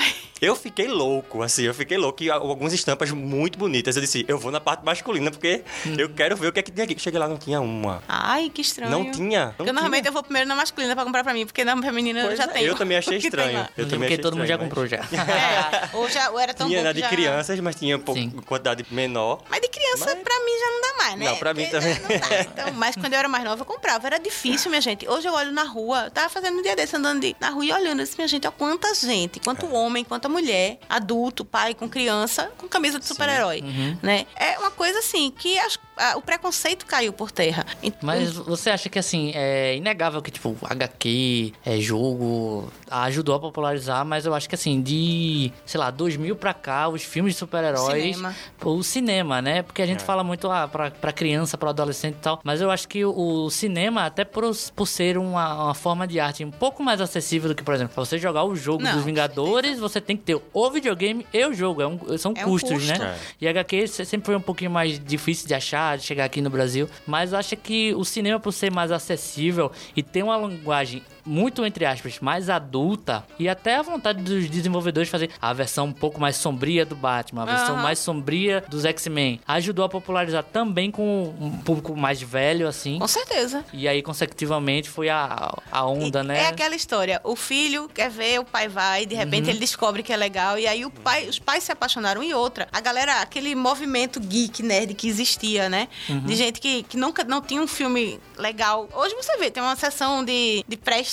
[0.41, 2.23] eu fiquei louco, assim, eu fiquei louco.
[2.23, 3.97] E algumas estampas muito bonitas.
[3.97, 5.95] Eu disse, eu vou na parte masculina, porque Hum.
[5.99, 6.99] eu quero ver o que é que tem aqui.
[6.99, 8.03] Cheguei lá, não tinha uma.
[8.09, 8.91] Ai, que estranho.
[8.91, 9.47] Não tinha.
[9.47, 9.73] Não Porque tinha.
[9.73, 12.39] normalmente eu vou primeiro na masculina pra comprar pra mim, porque na feminina eu Pois
[12.39, 12.67] já é, tenho.
[12.69, 13.69] Eu também achei tem estranho.
[13.77, 14.99] Eu também porque achei todo mundo já comprou já.
[15.33, 17.09] É, ou, já, ou era tão Tinha bom na que de já...
[17.09, 19.43] crianças, mas tinha pouco, quantidade menor.
[19.49, 21.25] Mas de criança, pra mim, já não dá mais, né?
[21.33, 22.21] Não, pra mim Porque também.
[22.21, 22.41] dá.
[22.41, 24.07] Então, mas quando eu era mais nova, eu comprava.
[24.07, 25.09] Era difícil, minha gente.
[25.09, 27.65] Hoje eu olho na rua, eu tava fazendo um dia desse, andando de- na rua
[27.65, 28.03] e olhando.
[28.03, 29.69] Disse, minha gente, olha quanta gente, quanto É.
[29.71, 33.97] homem, quanta mulher, adulto, pai com criança, com camisa de super-herói, Uhum.
[34.03, 34.27] né?
[34.37, 37.65] É uma coisa assim, que as- a- o preconceito caiu por terra.
[37.83, 43.41] Então, Mas você acha que, assim, é inegável que, tipo, HQ, é, jogo, ajudou a
[43.41, 47.39] popularizar, mas eu acho que, assim, de, sei lá, 2000 pra cá, os filmes de
[47.39, 48.03] super-heróis...
[48.17, 48.35] Cinema.
[48.65, 49.63] O cinema, né?
[49.63, 52.71] Porque a gente fala muito ah, pra, pra criança, pra adolescente e tal, mas eu
[52.71, 56.51] acho que o, o cinema, até por, por ser uma, uma forma de arte um
[56.51, 59.79] pouco mais acessível do que, por exemplo, pra você jogar o jogo Não, dos Vingadores,
[59.79, 61.81] você tem que ter o videogame e o jogo.
[61.83, 62.99] É um- são É um custos, custo.
[62.99, 63.17] né?
[63.41, 66.51] E HQ se- sempre foi um pouquinho mais difícil de achar, de chegar aqui no
[66.51, 66.89] Brasil.
[67.07, 71.65] Mas eu acho que o cinema, por ser mais acessível e ter uma linguagem muito,
[71.65, 76.21] entre aspas, mais adulta e até a vontade dos desenvolvedores fazer a versão um pouco
[76.21, 77.83] mais sombria do Batman, a versão Aham.
[77.83, 82.99] mais sombria dos X-Men, ajudou a popularizar também com um público mais velho, assim.
[82.99, 83.65] Com certeza.
[83.73, 86.43] E aí, consecutivamente, foi a, a onda, E né?
[86.45, 87.21] É aquela história.
[87.25, 89.21] O filho quer ver, o pai vai, de Uhum.
[89.21, 90.59] repente ele descobre que é legal.
[90.59, 92.67] E aí o pai, os pais se apaixonaram e outra.
[92.73, 95.89] A galera, aquele movimento geek, nerd que existia, né?
[96.09, 96.21] Uhum.
[96.21, 98.89] De gente que, que nunca não tinha um filme legal.
[98.95, 101.12] Hoje você vê, tem uma sessão de, de pré-estreia,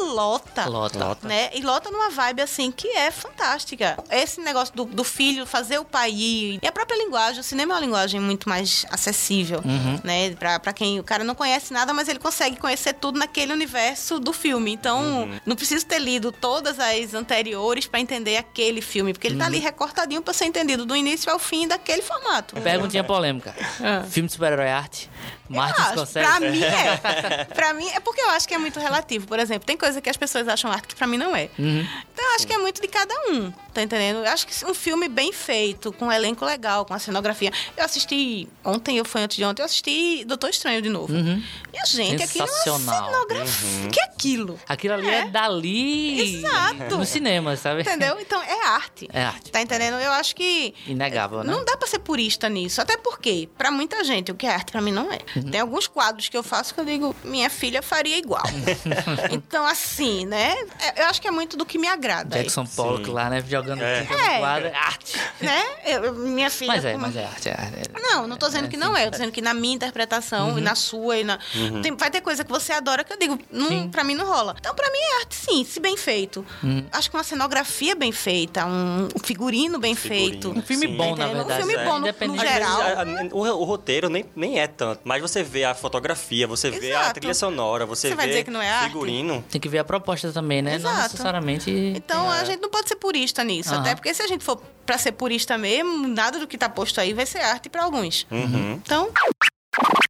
[0.00, 0.66] lota.
[0.68, 0.98] Lota.
[0.98, 1.28] Lota.
[1.28, 1.50] Né?
[1.54, 3.96] E lota numa vibe assim que é fantástica.
[4.10, 6.58] Esse negócio do, do filho fazer o pai ir.
[6.62, 10.00] E a própria linguagem, o cinema é uma linguagem muito mais acessível, Uhum.
[10.04, 10.30] né?
[10.34, 14.18] Pra, pra quem o cara não conhece nada, mas ele consegue conhecer tudo naquele universo
[14.18, 14.72] do filme.
[14.72, 19.44] Então, não precisa ter lido todas as anteriores pra entender aquele filme, porque ele tá
[19.44, 19.48] Uhum.
[19.48, 22.54] ali recortadinho pra ser entendido do início ao fim daquele formato.
[22.60, 23.54] Perguntinha polêmica.
[23.82, 24.04] Ah.
[24.08, 25.10] Filme de super-herói é arte?
[25.48, 26.26] Martin acho, Scorsese?
[26.26, 27.44] Pra mim é.
[27.54, 29.26] pra mim é porque eu acho que é muito relativo.
[29.26, 31.48] Por exemplo, tem coisa que as pessoas acham arte que pra mim não é.
[31.58, 31.86] Uhum.
[32.12, 34.24] Então eu acho que é muito de cada um, tá entendendo?
[34.24, 37.52] Eu acho que um filme bem feito, com um elenco legal, com a cenografia.
[37.76, 41.12] Eu assisti ontem, eu fui antes de ontem, eu assisti Doutor Estranho de novo.
[41.12, 43.88] Minha gente, aquilo é uma cenografia.
[43.90, 44.58] Que é aquilo?
[44.68, 45.28] Aquilo ali é, É.
[45.28, 46.96] dali Exato.
[46.96, 47.82] no cinema, sabe?
[47.82, 48.18] Entendeu?
[48.20, 49.08] Então é arte.
[49.12, 49.50] É arte.
[49.50, 49.94] Tá entendendo?
[49.94, 51.52] Eu acho que Inegável, né?
[51.52, 52.80] Não dá pra ser purista nisso.
[52.80, 55.13] Até porque, pra muita gente, o que é arte pra mim não é.
[55.36, 55.42] Uhum.
[55.50, 58.42] Tem alguns quadros que eu faço que eu digo, minha filha faria igual.
[59.30, 60.54] então, assim, né?
[60.80, 62.36] é- Eu acho que é muito do que me agrada.
[62.38, 63.42] Jackson Pollock lá, né?
[63.48, 64.02] Jogando É.
[64.02, 64.38] tinta no É.
[64.38, 64.68] quadro.
[64.68, 65.20] É arte.
[65.40, 65.62] Né?
[65.86, 66.72] Eu- minha filha.
[66.72, 67.48] Mas é, com- mas é arte.
[67.48, 69.02] É, é- Não, não tô dizendo que não é.
[69.02, 70.58] Eu tô dizendo que na minha interpretação Uhum.
[70.58, 71.38] e na sua e na.
[71.82, 73.88] Tem- vai ter coisa que você adora que eu digo, não, Sim.
[73.88, 74.54] pra mim não rola.
[74.58, 76.44] Então, pra mim é arte, sim, se bem feito.
[76.62, 76.84] Uhum.
[76.92, 80.30] Acho que uma cenografia bem feita, um, figurino bem Figurino.
[80.30, 80.50] feito.
[80.50, 80.96] Um filme Sim.
[80.96, 81.42] bom, na Entendeu?
[81.42, 81.60] Um verdade.
[81.60, 81.84] filme é.
[81.84, 82.80] bom no- no geral.
[82.80, 86.70] a- a- o, o roteiro nem, nem é tanto, mas você vê a fotografia, você
[86.70, 87.14] vê a Exato.
[87.20, 88.86] trilha sonora, você, Você vê vai dizer que não é arte?
[88.92, 89.44] figurino.
[89.50, 90.72] Tem que ver a proposta também, né?
[90.78, 91.02] Não Exato.
[91.12, 91.70] necessariamente.
[91.70, 92.40] Então É.
[92.40, 93.70] a gente não pode ser purista nisso.
[93.72, 93.80] Aham.
[93.82, 97.00] Até porque se a gente for pra ser purista mesmo, nada do que tá posto
[97.00, 98.26] aí vai ser arte pra alguns.
[98.30, 98.72] Uhum.
[98.84, 99.10] Então,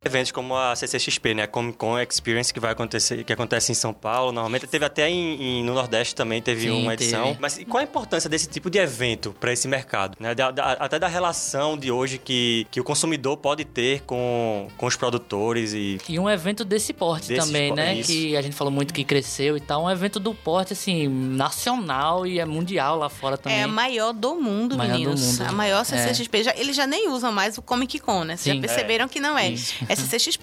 [0.07, 1.43] Eventos como a CCXP, né?
[1.45, 5.09] A Comic Con Experience que vai acontecer, que acontece em São Paulo, normalmente teve até
[5.09, 7.25] em, em- no Nordeste também teve Sim, uma edição.
[7.29, 7.39] teve.
[7.41, 10.35] Mas qual a importância desse tipo de evento para esse mercado, né?
[10.35, 14.85] Da- da- até da relação de hoje que, que o consumidor pode ter com, com
[14.87, 17.95] os produtores e E um evento desse porte Desse também, né?
[17.95, 18.13] isso.
[18.13, 19.85] Que a gente falou muito que cresceu e tal.
[19.85, 23.59] Um evento do porte, assim, nacional e é mundial lá fora também.
[23.59, 25.39] é a maior do mundo, Maior do meninos.
[25.39, 25.49] mundo.
[25.49, 25.85] A maior É.
[25.85, 26.43] CCXP.
[26.43, 28.37] Já, eles já nem usam mais o Comic Con, né?
[28.37, 29.54] Vocês já perceberam que não é.
[29.55, 29.75] Isso.
[29.89, 29.95] É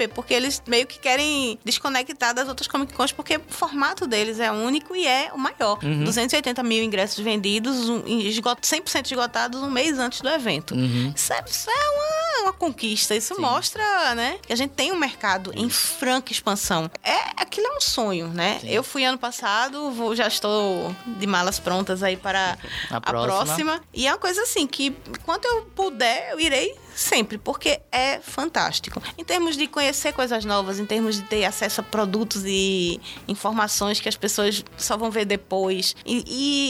[0.08, 4.52] porque eles meio que querem desconectar das outras Comic Cons, porque o formato deles é
[4.52, 5.80] único e é o maior.
[5.84, 6.04] Uhum.
[6.04, 10.74] 280 mil ingressos vendidos, um, esgot- 100% esgotados um mês antes do evento.
[10.76, 11.13] Uhum.
[11.15, 13.15] Isso é, isso é uma, uma conquista.
[13.15, 13.41] Isso Sim.
[13.41, 16.89] mostra, né, que a gente tem um mercado em franca expansão.
[17.04, 18.60] É, aquilo é um sonho, né?
[18.62, 18.70] Sim.
[18.70, 22.58] Eu fui ano passado, vou- já estou de malas prontas aí para
[22.89, 23.44] A a próxima.
[23.46, 23.82] próxima.
[23.94, 24.91] E é uma coisa assim que,
[25.26, 29.02] quando eu puder, eu irei sempre, porque é fantástico.
[29.17, 34.00] Em termos de conhecer coisas novas, em termos de ter acesso a produtos e informações
[34.00, 35.96] que as pessoas só vão ver depois.
[36.06, 36.24] E,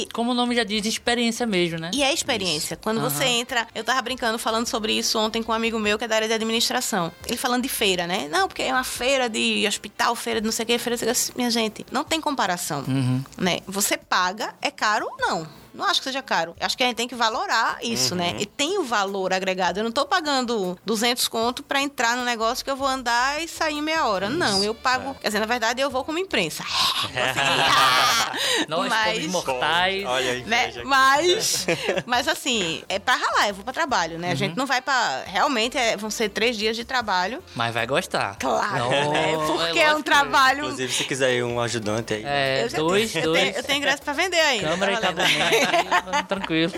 [0.06, 1.92] e Como o nome já diz, experiência mesmo, né?
[1.94, 2.78] e é experiência.
[2.78, 3.10] Quando Aham.
[3.10, 6.08] você entra, eu tava brincando, falando sobre isso ontem com um amigo meu que é
[6.08, 7.12] da área de administração.
[7.28, 8.28] Ele falando de feira, né?
[8.32, 11.06] Não, porque é uma feira de hospital, feira de não sei o que, feira de...
[11.36, 13.24] Minha gente, não tem comparação, Uhum.
[13.38, 13.60] né?
[13.68, 15.08] Você paga, é caro?
[15.20, 15.48] Não.
[15.74, 16.56] Não acho que seja caro.
[16.60, 18.36] Acho que a gente tem que valorar isso, né?
[18.40, 19.80] E tem o valor agregado.
[19.80, 23.48] Eu não tô pagando 200 conto pra entrar no negócio que eu vou andar e
[23.48, 24.30] sair em meia hora.
[24.30, 25.16] Não, eu pago...
[25.16, 26.64] Quer dizer, na verdade, eu vou como imprensa.
[28.68, 30.06] Nós, Mas- pobres mortais.
[30.06, 30.74] Olha aí, né?
[30.84, 31.66] Mas,
[32.06, 34.32] mas assim, é pra ralar, eu vou pra trabalho, né?
[34.32, 35.24] A gente não vai pra.
[35.26, 37.44] Realmente é- vão ser três dias de trabalho.
[37.56, 38.38] Mas vai gostar.
[38.40, 39.34] Claro, Não, né?
[39.48, 40.66] Porque é, um trabalho.
[40.66, 42.24] Inclusive, se quiser ir um ajudante aí.
[42.26, 43.44] É, Eu dois, tenho, eu dois.
[43.44, 44.70] tenho- eu tenho ingresso pra vender ainda.
[44.70, 45.61] Câmera e tá valendo.
[46.28, 46.72] Tranquilo.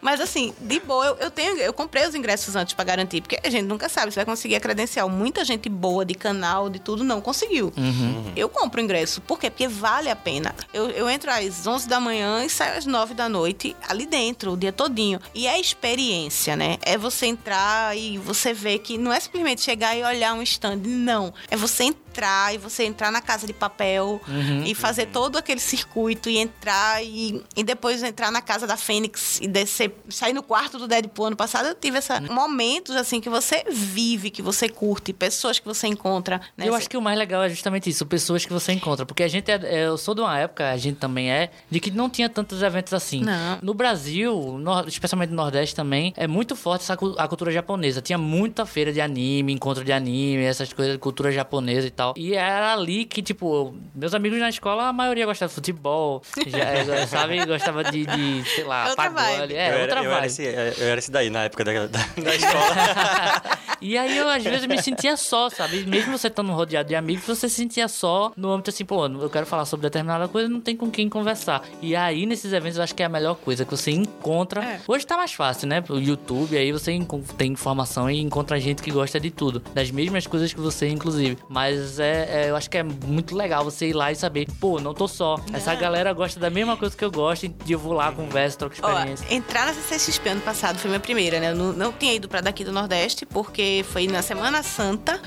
[0.00, 3.38] Mas assim, de boa, eu, eu tenho, eu comprei os ingressos antes pra garantir, porque
[3.42, 5.08] a gente nunca sabe se vai conseguir a credencial.
[5.08, 7.72] Muita gente boa de canal, de tudo, não conseguiu.
[7.76, 8.32] Uhum.
[8.36, 9.20] Eu compro o ingresso.
[9.20, 9.50] Por quê?
[9.50, 10.54] Porque vale a pena.
[10.72, 14.52] Eu, eu entro às 11 da manhã e saio às 9 da noite, ali dentro,
[14.52, 15.20] o dia todinho.
[15.34, 16.78] E é experiência, né?
[16.82, 20.80] É você entrar e você ver que não é simplesmente chegar e olhar um stand.
[20.84, 21.32] Não.
[21.50, 24.62] É você entrar e você entrar na casa de papel Uhum.
[24.64, 29.40] e fazer todo aquele circuito e entrar e, e depois entrar na casa da Fênix
[29.40, 33.28] e descer saí no quarto do Deadpool ano passado, eu tive esses momentos, assim, que
[33.28, 36.40] você vive, que você curte, pessoas que você encontra.
[36.56, 36.68] Né?
[36.68, 39.04] Eu acho que o mais legal é justamente isso, pessoas que você encontra.
[39.06, 41.80] Porque a gente é, é- eu sou de uma época, a gente também é, de
[41.80, 43.20] que não tinha tantos eventos assim.
[43.22, 43.58] Não.
[43.62, 48.00] No Brasil, no- especialmente no Nordeste também, é muito forte essa, a cultura japonesa.
[48.02, 52.14] Tinha muita feira de anime, encontro de anime, essas coisas, cultura japonesa e tal.
[52.16, 57.06] E era ali que, tipo, meus amigos na escola, a maioria gostava de futebol, já,
[57.06, 57.44] sabe?
[57.46, 59.38] Gostava de, de, sei lá, Outra pagode.
[59.38, 59.54] vibe.
[59.54, 61.86] É, eu, outra era, eu, era esse, eu era esse daí na época da, da,
[61.86, 62.74] da escola.
[63.80, 65.84] E aí eu, às vezes, me sentia só, sabe?
[65.84, 69.28] Mesmo você estando rodeado de amigos, você se sentia só no âmbito assim, pô, eu
[69.28, 71.62] quero falar sobre determinada coisa, não tem com quem conversar.
[71.82, 74.64] E aí, nesses eventos, eu acho que é a melhor coisa, que você encontra.
[74.64, 74.80] É.
[74.88, 75.84] Hoje tá mais fácil, né?
[75.88, 76.98] O YouTube, aí você
[77.36, 79.60] tem informação e encontra gente que gosta de tudo.
[79.74, 81.36] Das mesmas coisas que você, inclusive.
[81.48, 84.80] Mas é, é, eu acho que é muito legal você ir lá e saber, pô,
[84.80, 85.36] não tô só.
[85.52, 88.74] Essa galera gosta da mesma coisa que eu gosto, e eu vou lá, converso, troco
[88.82, 89.26] Ó, experiência.
[89.30, 91.50] entrar na CCXP ano passado foi minha primeira, né?
[91.50, 95.20] Eu não, não tinha ido pra daqui do Nordeste, porque foi na Semana Santa.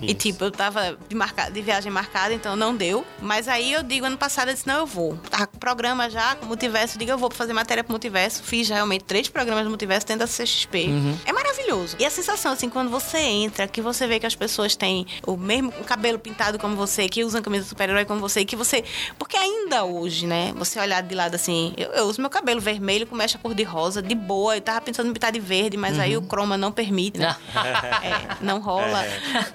[0.00, 0.14] E, Isso.
[0.16, 3.04] tipo, eu tava de, marca, de viagem marcada, então não deu.
[3.20, 5.16] Mas aí eu digo, ano passado, eu disse, não, eu vou.
[5.30, 6.96] Tava com programa já, com multiverso.
[6.96, 8.42] Eu digo, eu vou fazer matéria pro multiverso.
[8.42, 10.90] Fiz realmente três programas do multiverso dentro da CXP.
[11.24, 11.96] É maravilhoso.
[11.98, 15.36] E a sensação, assim, quando você entra, que você vê que as pessoas têm o
[15.36, 18.84] mesmo cabelo pintado como você, que usam camisa super-herói como você, que você.
[19.18, 20.52] Porque ainda hoje, né?
[20.56, 23.62] Você olhar de lado assim, eu, eu uso meu cabelo vermelho com mecha cor de
[23.62, 24.56] rosa, de boa.
[24.56, 27.18] Eu tava pensando em pintar de verde, mas aí o croma não permite.
[27.18, 27.34] Né?
[28.02, 29.04] É, não rola,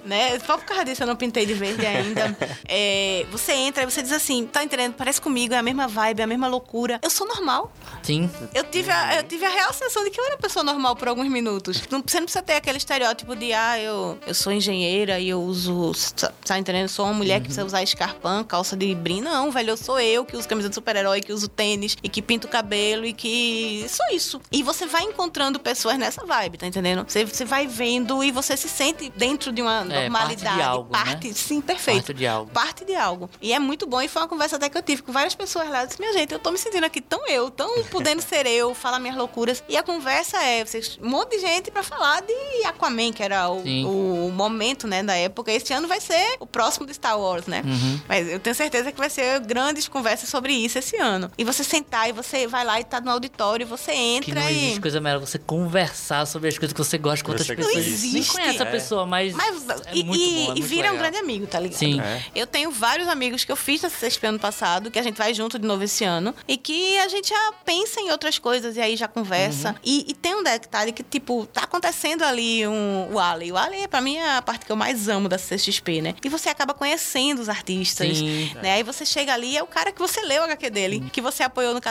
[0.05, 0.39] né?
[0.39, 2.35] Só por causa disso eu não pintei de verde ainda.
[2.67, 4.93] É, você entra e você diz assim, tá entendendo?
[4.93, 6.99] Parece comigo, é a mesma vibe, é a mesma loucura.
[7.01, 7.71] Eu sou normal.
[8.03, 8.29] Sim.
[8.53, 10.95] Eu tive, a, eu tive a real sensação de que eu era uma pessoa normal
[10.95, 11.81] por alguns minutos.
[11.89, 15.41] Não, você não precisa ter aquele estereótipo de, ah, eu, eu sou engenheira e eu
[15.41, 15.91] uso.
[16.45, 16.83] Tá, entendendo?
[16.83, 19.21] Eu sou uma mulher que precisa usar escarpão, calça de brim.
[19.21, 22.21] Não, velho, eu sou eu que uso camisa de super-herói, que uso tênis e que
[22.21, 23.85] pinto o cabelo e que.
[23.89, 24.41] Só isso.
[24.51, 27.05] E você vai encontrando pessoas nessa vibe, tá entendendo?
[27.07, 30.43] Você, você vai vendo e você se sente dentro de uma É, normalidade.
[30.43, 31.03] parte de algo, né?
[31.05, 32.51] Parte- sim, perfeito Parte de algo.
[32.51, 33.29] parte de algo.
[33.41, 34.01] E é muito bom.
[34.01, 35.81] E foi uma conversa até que eu tive com várias pessoas lá.
[35.83, 38.73] Eu disse, minha gente, eu tô me sentindo aqui tão eu, tão podendo ser eu,
[38.75, 39.63] falar minhas loucuras.
[39.69, 42.33] E a conversa é, vocês, um monte de gente pra falar de
[42.65, 45.51] Aquaman, que era o, o momento, né, da época.
[45.51, 47.61] Este ano vai ser o próximo de Star Wars, né?
[47.65, 47.99] Uhum.
[48.07, 51.31] Mas eu tenho certeza que vai ser grandes conversas sobre isso esse ano.
[51.37, 54.41] E você sentar e você vai lá e tá no auditório, e você Que entra
[54.41, 54.57] não e.
[54.57, 57.75] existe coisa melhor você conversar sobre as coisas que você gosta com outras Você pessoas.
[57.75, 58.31] Não Nem existe.
[58.33, 58.71] conhece a É.
[58.71, 60.97] pessoa, mas, Mas, é e, muito e- bom, é e muito vira um legal.
[61.11, 61.77] grande amigo, tá ligado?
[61.79, 61.99] Sim.
[62.01, 62.23] É.
[62.35, 65.33] Eu tenho vários amigos que eu fiz na CCXP ano passado, que a gente vai
[65.33, 68.81] junto de novo esse ano, e que a gente já pensa em outras coisas e
[68.81, 69.69] aí já conversa.
[69.69, 69.75] Uhum.
[69.83, 73.51] E, e tem um detalhe que, tipo, tá acontecendo ali um, o Alley.
[73.51, 76.15] O Alley, pra mim, é a parte que eu mais amo da CCXP, né?
[76.23, 78.51] E você acaba conhecendo os artistas, Sim.
[78.61, 78.73] né?
[78.73, 81.43] Aí você chega ali, é o cara que você leu o HQ dele, que você
[81.43, 81.81] apoiou no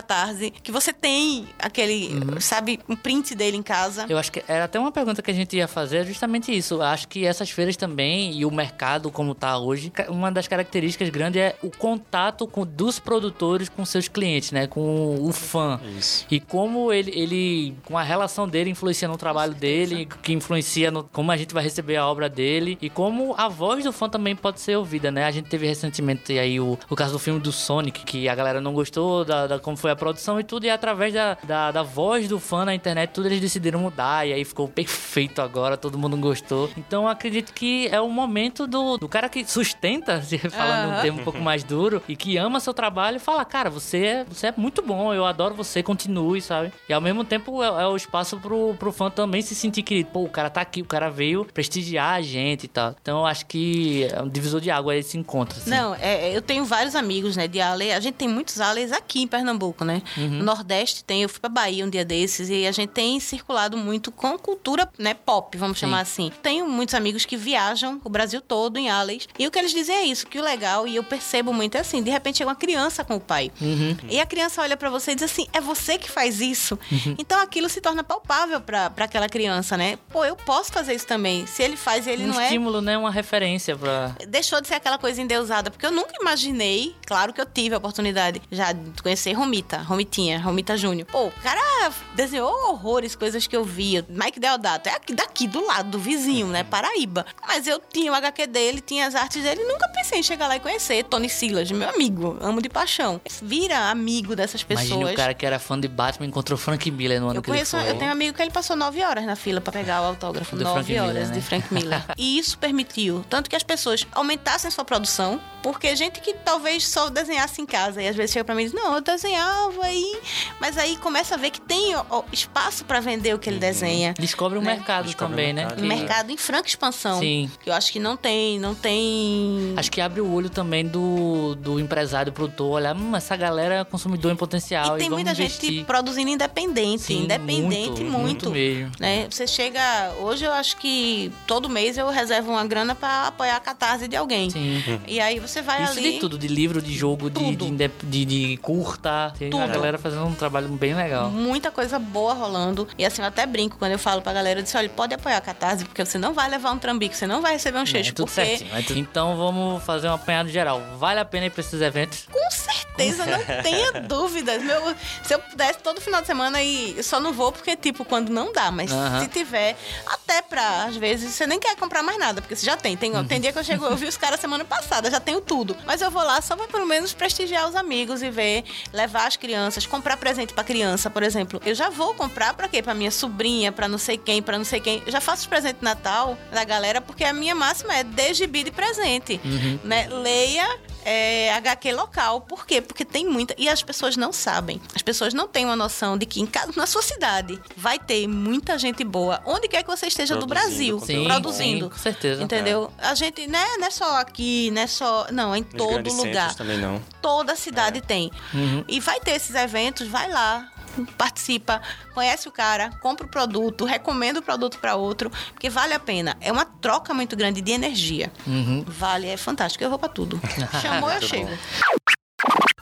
[0.62, 2.40] Que você tem aquele, Uhum.
[2.40, 4.06] sabe, um print dele em casa.
[4.08, 6.74] Eu acho que era até uma pergunta que a gente ia fazer, é justamente isso.
[6.74, 11.08] Eu acho que essas feiras também e o mercado como tá hoje, uma das características
[11.10, 14.66] grandes é o contato com, dos produtores com seus clientes, né?
[14.66, 15.80] Com o fã.
[15.98, 16.26] Isso.
[16.30, 21.04] E como ele, ele, com a relação dele, influencia no trabalho dele, que influencia no
[21.04, 24.34] como a gente vai receber a obra dele e como a voz do fã também
[24.36, 25.24] pode ser ouvida, né?
[25.24, 28.60] A gente teve recentemente aí o, o caso do filme do Sonic, que a galera
[28.60, 31.82] não gostou da, da- como foi a produção e tudo, e através da, da, da
[31.82, 35.98] voz do fã na internet, tudo eles decidiram mudar, e aí ficou perfeito agora, todo
[35.98, 36.70] mundo gostou.
[36.76, 40.92] Então eu acredito que é o momento do, do cara que sustenta, se falando um
[40.92, 41.02] Aham.
[41.02, 44.24] termo um pouco mais duro, e que ama seu trabalho e fala, cara, você é,
[44.24, 46.72] você é muito bom, eu adoro você, continue, sabe?
[46.88, 50.10] E ao mesmo tempo é, é o espaço pro, pro fã também se sentir querido.
[50.12, 52.94] Pô, o cara tá aqui, o cara veio prestigiar a gente e tal.
[53.02, 55.58] Então eu acho que é um divisor de água esse encontro.
[55.58, 55.70] Assim.
[55.70, 57.90] Não, é, eu tenho vários amigos, né, de Ale.
[57.92, 59.95] A gente tem muitos Ales aqui em Pernambuco, né?
[60.16, 63.76] No Nordeste tem, eu fui pra Bahia um dia desses e a gente tem circulado
[63.76, 66.30] muito com cultura, né, pop, vamos chamar assim.
[66.42, 69.28] Tenho muitos amigos que viajam o Brasil todo em Ales.
[69.38, 71.80] E o que eles dizem é isso, que o legal, e eu percebo muito, é
[71.80, 73.50] assim, de repente chega uma criança com o pai.
[73.60, 73.96] Uhum.
[74.08, 76.78] E a criança olha pra você e diz assim, é você que faz isso?
[77.18, 79.98] Então aquilo se torna palpável pra pra aquela criança, né?
[80.10, 81.46] Pô, eu posso fazer isso também.
[81.46, 82.96] Se ele faz ele um não é estímulo, né?
[82.96, 84.14] Uma referência pra.
[84.26, 87.78] deixou de ser aquela coisa endeusada, porque eu nunca imaginei, claro que eu tive a
[87.78, 91.06] oportunidade já de conhecer Romita, Romitinha, Romita Júnior.
[91.10, 94.04] Pô, o cara desenhou horrores, coisas que eu via.
[94.08, 96.64] Mike Deodato, é aqui, daqui do lado, do vizinho, né?
[96.64, 97.24] Paraíba.
[97.46, 100.48] Mas eu tinha o HQ dele, tinha as artes dele, e nunca pensei em chegar
[100.48, 103.20] lá e conhecer Tony Silas, meu amigo, amo de paixão.
[103.42, 104.88] Vira amigo dessas pessoas.
[104.88, 107.50] Imagina o cara que era fã de Batman encontrou Frank Miller no ano Eu que
[107.50, 110.06] conheço, eu tenho um amigo que ele passou nove horas na fila pra pegar o
[110.06, 110.56] autógrafo.
[110.56, 111.34] Do nove Frank horas Miller, né?
[111.34, 112.04] de Frank Miller.
[112.16, 117.08] e isso permitiu tanto que as pessoas aumentassem sua produção, Porque gente que talvez só
[117.08, 120.16] desenhasse em casa e às vezes chega pra mim e diz: Não, eu desenhava aí.
[120.60, 124.14] Mas aí começa a ver que tem ó, espaço pra vender o que ele desenha.
[124.16, 124.74] Descobre o Né?
[124.76, 125.62] mercado Descobre o também, né?
[125.62, 125.82] mercado.
[125.82, 127.18] Um mercado em franca expansão.
[127.18, 127.50] Sim.
[127.64, 129.74] Que eu acho que não tem, não tem.
[129.76, 133.84] Acho que abre o olho também do, do empresário, produtor, olhar, hum, essa galera é
[133.84, 135.70] consumidor em potencial E tem vamos muita investir.
[135.72, 138.20] gente produzindo independente, Sim, independente muito.
[138.20, 138.92] muito mesmo.
[139.00, 139.26] Né?
[139.28, 140.12] Você chega.
[140.20, 144.14] Hoje eu acho que todo mês eu reservo uma grana pra apoiar a catarse de
[144.16, 144.48] alguém.
[144.48, 144.82] Sim.
[145.08, 146.12] E aí você vai Isso ali.
[146.14, 149.32] de tudo, de livro, de jogo, de, de, de, de curta.
[149.38, 149.68] Tem a Tudo.
[149.72, 151.30] galera fazendo um trabalho bem legal.
[151.30, 152.86] Muita coisa boa rolando.
[152.98, 155.36] E assim, eu até brinco quando eu falo pra galera, eu disse, olha, pode apoiar
[155.36, 157.86] a Catarse, porque você não vai levar um trambique, você não vai receber um É,
[157.86, 158.74] cheiro, tudo porque certinho.
[158.76, 160.80] é tudo- Então vamos fazer um apanhado geral.
[160.98, 162.26] Vale a pena ir pra esses eventos?
[162.30, 163.26] com certeza, não
[163.62, 164.62] tenha dúvidas.
[164.62, 168.30] Meu, se eu pudesse todo final de semana e só não vou porque, tipo, quando
[168.30, 172.40] não dá, mas se tiver, até pra, às vezes, você nem quer comprar mais nada,
[172.40, 172.96] porque você já tem.
[172.96, 173.26] Tem, Uhum.
[173.26, 175.76] tem dia que eu chego, eu vi os caras semana passada, já tenho tudo.
[175.86, 179.36] Mas eu vou lá só pra pelo menos prestigiar os amigos e ver, levar as
[179.36, 181.60] crianças, comprar presente pra criança, por exemplo.
[181.64, 182.82] Eu já vou comprar pra quê?
[182.82, 185.02] Pra minha sobrinha, pra não sei quem, pra não sei quem.
[185.06, 188.32] Eu já faço os presentes de Natal da galera, porque a minha máxima é dê
[188.34, 189.40] gibi de presente.
[189.84, 190.08] Né?
[190.10, 190.66] Leia
[191.08, 192.40] é, HQ local.
[192.40, 192.80] Por quê?
[192.80, 193.54] Porque tem muita.
[193.56, 194.80] E as pessoas não sabem.
[194.94, 198.26] As pessoas não têm uma noção de que em cada, na sua cidade vai ter
[198.26, 199.40] muita gente boa.
[199.46, 200.98] Onde quer que você esteja do Produzindo Brasil.
[200.98, 201.84] conteúdo Sim, produzindo.
[201.86, 202.42] sim, com certeza.
[202.42, 202.92] Entendeu?
[202.98, 205.26] A gente né, não é só aqui, não é só.
[205.30, 206.54] Não, é em Nos todo lugar.
[206.56, 207.00] também não.
[207.22, 207.56] Toda É.
[207.56, 208.30] cidade tem.
[208.52, 208.84] Uhum.
[208.88, 210.72] E vai ter esses eventos, vai lá.
[211.16, 211.80] Participa,
[212.14, 216.36] conhece o cara, compra o produto, recomenda o produto para outro, porque vale a pena.
[216.40, 218.32] É uma troca muito grande de energia.
[218.46, 218.84] Uhum.
[218.86, 219.82] Vale, é fantástico.
[219.82, 220.40] Eu vou para tudo.
[220.82, 221.50] Chamou, eu chego.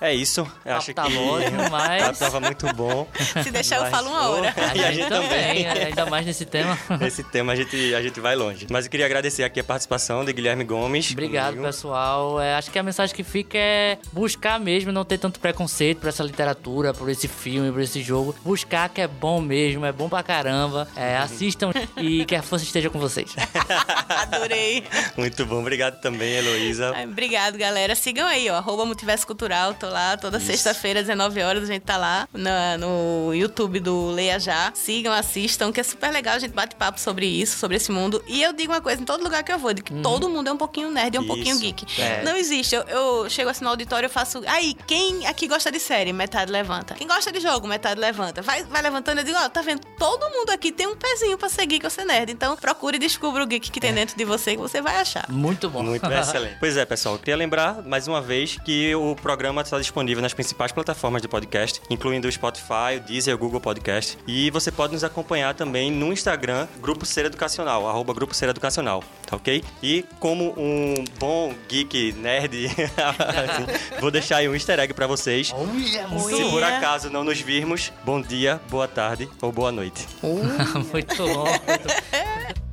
[0.00, 0.44] É isso.
[0.64, 3.06] Eu acho que tá ótimo, mas- tava muito bom.
[3.44, 4.52] Se deixar, eu Mas- falo uma hora.
[4.56, 5.84] A E a gente também, também.
[5.86, 6.76] ainda mais nesse tema.
[7.00, 8.66] Nesse tema a gente, a gente vai longe.
[8.68, 11.12] Mas eu queria agradecer aqui a participação de Guilherme Gomes.
[11.12, 11.66] Obrigado, comigo.
[11.66, 12.40] pessoal.
[12.40, 16.08] É, acho que a mensagem que fica é buscar mesmo, não ter tanto preconceito por
[16.08, 18.34] essa literatura, por esse filme, por esse jogo.
[18.44, 20.88] Buscar que é bom mesmo, é bom pra caramba.
[20.96, 23.30] É, assistam e que a força esteja com vocês.
[24.08, 24.84] Adorei.
[25.16, 25.60] Muito bom.
[25.60, 26.92] Obrigado também, Heloísa.
[27.04, 27.94] Obrigado, galera.
[27.94, 28.56] Sigam aí, ó.
[28.56, 29.72] Arroba Multiverso Cultural.
[29.84, 31.64] Tô lá toda sexta-feira, 19 horas.
[31.64, 34.72] A gente tá lá na- no YouTube do Leia Já.
[34.74, 36.36] Sigam, assistam, que é super legal.
[36.36, 38.24] A gente bate papo sobre isso, sobre esse mundo.
[38.26, 40.48] E eu digo uma coisa em todo lugar que eu vou: de que todo mundo
[40.48, 41.26] é um pouquinho nerd e um Uhum.
[41.26, 41.34] Isso.
[41.34, 42.00] pouquinho geek.
[42.00, 42.22] É.
[42.22, 42.74] Não existe.
[42.74, 44.42] Eu, eu chego assim no auditório, eu faço.
[44.46, 46.14] Aí, quem aqui gosta de série?
[46.14, 46.94] Metade levanta.
[46.94, 47.66] Quem gosta de jogo?
[47.68, 48.40] Metade levanta.
[48.40, 49.18] Vai, vai levantando.
[49.18, 49.82] Eu digo: Ó, tá vendo?
[49.98, 52.32] Todo mundo aqui tem um pezinho pra ser geek ou ser nerd.
[52.32, 55.26] Então, procure e descubra o geek que tem dentro de você, que você vai achar.
[55.28, 55.82] Muito bom.
[55.82, 56.56] Muito excelente.
[56.64, 60.32] Pois é, pessoal, eu queria lembrar mais uma vez que o programa está disponível nas
[60.32, 64.16] principais plataformas de podcast, incluindo o Spotify, o Deezer, o Google Podcast.
[64.26, 69.02] E você pode nos acompanhar também no Instagram, Grupo Ser Educacional, arroba Grupo Ser Educacional,
[69.26, 69.64] tá ok?
[69.82, 75.48] E como um bom geek nerd, assim, vou deixar aí um easter egg pra vocês.
[75.48, 80.06] Se por acaso não nos virmos, bom dia, boa tarde ou boa noite.
[80.22, 81.44] muito bom.
[81.44, 82.54] muito.